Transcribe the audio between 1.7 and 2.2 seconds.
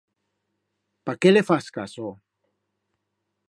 caso?